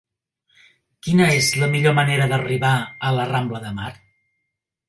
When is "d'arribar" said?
2.33-2.75